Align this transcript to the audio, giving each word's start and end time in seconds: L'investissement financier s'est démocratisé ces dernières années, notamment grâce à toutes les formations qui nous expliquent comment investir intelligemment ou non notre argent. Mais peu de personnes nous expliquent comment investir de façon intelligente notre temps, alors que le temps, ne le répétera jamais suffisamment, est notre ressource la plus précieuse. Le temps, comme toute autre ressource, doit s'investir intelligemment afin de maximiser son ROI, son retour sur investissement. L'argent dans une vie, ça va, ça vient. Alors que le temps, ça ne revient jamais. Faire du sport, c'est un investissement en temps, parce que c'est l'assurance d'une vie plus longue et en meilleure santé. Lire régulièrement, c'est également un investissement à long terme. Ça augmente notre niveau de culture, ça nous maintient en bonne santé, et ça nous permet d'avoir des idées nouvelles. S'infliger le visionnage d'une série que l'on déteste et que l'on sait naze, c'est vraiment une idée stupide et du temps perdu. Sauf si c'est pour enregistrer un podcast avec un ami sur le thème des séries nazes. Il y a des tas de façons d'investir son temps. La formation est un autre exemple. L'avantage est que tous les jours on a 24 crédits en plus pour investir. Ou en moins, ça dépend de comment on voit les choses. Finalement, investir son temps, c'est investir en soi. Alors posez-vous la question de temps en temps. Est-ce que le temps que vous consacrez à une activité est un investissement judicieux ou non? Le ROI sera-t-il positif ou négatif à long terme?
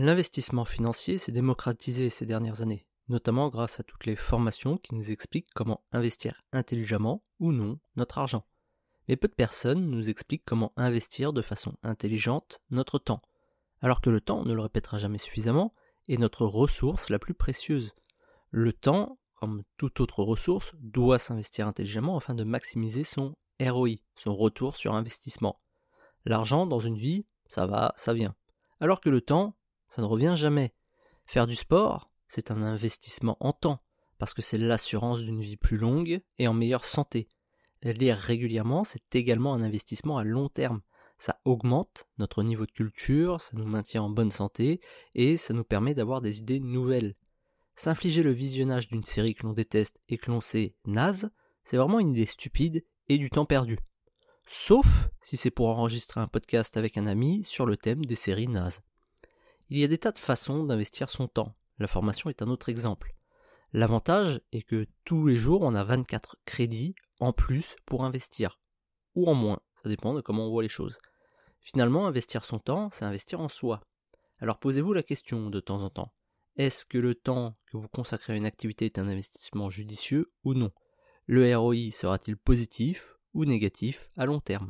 L'investissement 0.00 0.64
financier 0.64 1.18
s'est 1.18 1.32
démocratisé 1.32 2.08
ces 2.08 2.24
dernières 2.24 2.62
années, 2.62 2.86
notamment 3.08 3.48
grâce 3.48 3.80
à 3.80 3.82
toutes 3.82 4.06
les 4.06 4.14
formations 4.14 4.76
qui 4.76 4.94
nous 4.94 5.10
expliquent 5.10 5.50
comment 5.56 5.82
investir 5.90 6.40
intelligemment 6.52 7.24
ou 7.40 7.50
non 7.50 7.80
notre 7.96 8.18
argent. 8.18 8.46
Mais 9.08 9.16
peu 9.16 9.26
de 9.26 9.34
personnes 9.34 9.90
nous 9.90 10.08
expliquent 10.08 10.44
comment 10.44 10.72
investir 10.76 11.32
de 11.32 11.42
façon 11.42 11.74
intelligente 11.82 12.60
notre 12.70 13.00
temps, 13.00 13.22
alors 13.80 14.00
que 14.00 14.08
le 14.08 14.20
temps, 14.20 14.44
ne 14.44 14.54
le 14.54 14.62
répétera 14.62 14.98
jamais 14.98 15.18
suffisamment, 15.18 15.74
est 16.08 16.16
notre 16.16 16.46
ressource 16.46 17.10
la 17.10 17.18
plus 17.18 17.34
précieuse. 17.34 17.96
Le 18.50 18.72
temps, 18.72 19.18
comme 19.34 19.64
toute 19.78 19.98
autre 19.98 20.22
ressource, 20.22 20.76
doit 20.78 21.18
s'investir 21.18 21.66
intelligemment 21.66 22.16
afin 22.16 22.36
de 22.36 22.44
maximiser 22.44 23.02
son 23.02 23.34
ROI, 23.60 23.96
son 24.14 24.32
retour 24.32 24.76
sur 24.76 24.94
investissement. 24.94 25.60
L'argent 26.24 26.66
dans 26.66 26.78
une 26.78 26.98
vie, 26.98 27.26
ça 27.48 27.66
va, 27.66 27.94
ça 27.96 28.12
vient. 28.12 28.36
Alors 28.78 29.00
que 29.00 29.10
le 29.10 29.22
temps, 29.22 29.56
ça 29.88 30.02
ne 30.02 30.06
revient 30.06 30.34
jamais. 30.36 30.74
Faire 31.26 31.46
du 31.46 31.54
sport, 31.54 32.10
c'est 32.26 32.50
un 32.50 32.62
investissement 32.62 33.36
en 33.40 33.52
temps, 33.52 33.82
parce 34.18 34.34
que 34.34 34.42
c'est 34.42 34.58
l'assurance 34.58 35.20
d'une 35.20 35.40
vie 35.40 35.56
plus 35.56 35.76
longue 35.76 36.20
et 36.38 36.48
en 36.48 36.54
meilleure 36.54 36.84
santé. 36.84 37.28
Lire 37.82 38.16
régulièrement, 38.16 38.84
c'est 38.84 39.14
également 39.14 39.54
un 39.54 39.62
investissement 39.62 40.18
à 40.18 40.24
long 40.24 40.48
terme. 40.48 40.80
Ça 41.18 41.40
augmente 41.44 42.06
notre 42.18 42.42
niveau 42.42 42.66
de 42.66 42.72
culture, 42.72 43.40
ça 43.40 43.52
nous 43.54 43.66
maintient 43.66 44.02
en 44.02 44.10
bonne 44.10 44.30
santé, 44.30 44.80
et 45.14 45.36
ça 45.36 45.54
nous 45.54 45.64
permet 45.64 45.94
d'avoir 45.94 46.20
des 46.20 46.38
idées 46.38 46.60
nouvelles. 46.60 47.16
S'infliger 47.76 48.22
le 48.22 48.32
visionnage 48.32 48.88
d'une 48.88 49.04
série 49.04 49.34
que 49.34 49.46
l'on 49.46 49.52
déteste 49.52 50.00
et 50.08 50.18
que 50.18 50.30
l'on 50.30 50.40
sait 50.40 50.74
naze, 50.86 51.30
c'est 51.64 51.76
vraiment 51.76 52.00
une 52.00 52.10
idée 52.10 52.26
stupide 52.26 52.84
et 53.08 53.18
du 53.18 53.30
temps 53.30 53.46
perdu. 53.46 53.78
Sauf 54.46 55.08
si 55.20 55.36
c'est 55.36 55.50
pour 55.50 55.68
enregistrer 55.68 56.20
un 56.20 56.26
podcast 56.26 56.76
avec 56.76 56.96
un 56.96 57.06
ami 57.06 57.44
sur 57.44 57.66
le 57.66 57.76
thème 57.76 58.04
des 58.04 58.16
séries 58.16 58.48
nazes. 58.48 58.80
Il 59.70 59.78
y 59.78 59.84
a 59.84 59.88
des 59.88 59.98
tas 59.98 60.12
de 60.12 60.18
façons 60.18 60.64
d'investir 60.64 61.10
son 61.10 61.28
temps. 61.28 61.54
La 61.78 61.88
formation 61.88 62.30
est 62.30 62.40
un 62.40 62.48
autre 62.48 62.70
exemple. 62.70 63.14
L'avantage 63.74 64.40
est 64.52 64.62
que 64.62 64.86
tous 65.04 65.26
les 65.26 65.36
jours 65.36 65.60
on 65.60 65.74
a 65.74 65.84
24 65.84 66.38
crédits 66.46 66.94
en 67.20 67.34
plus 67.34 67.76
pour 67.84 68.02
investir. 68.02 68.58
Ou 69.14 69.28
en 69.28 69.34
moins, 69.34 69.60
ça 69.82 69.90
dépend 69.90 70.14
de 70.14 70.22
comment 70.22 70.46
on 70.46 70.50
voit 70.50 70.62
les 70.62 70.70
choses. 70.70 70.98
Finalement, 71.60 72.06
investir 72.06 72.44
son 72.44 72.58
temps, 72.58 72.88
c'est 72.94 73.04
investir 73.04 73.40
en 73.40 73.50
soi. 73.50 73.82
Alors 74.38 74.58
posez-vous 74.58 74.94
la 74.94 75.02
question 75.02 75.50
de 75.50 75.60
temps 75.60 75.82
en 75.82 75.90
temps. 75.90 76.14
Est-ce 76.56 76.86
que 76.86 76.96
le 76.96 77.14
temps 77.14 77.54
que 77.66 77.76
vous 77.76 77.88
consacrez 77.88 78.32
à 78.32 78.36
une 78.36 78.46
activité 78.46 78.86
est 78.86 78.98
un 78.98 79.06
investissement 79.06 79.68
judicieux 79.68 80.32
ou 80.44 80.54
non? 80.54 80.72
Le 81.26 81.54
ROI 81.54 81.90
sera-t-il 81.92 82.38
positif 82.38 83.16
ou 83.34 83.44
négatif 83.44 84.08
à 84.16 84.24
long 84.24 84.40
terme? 84.40 84.66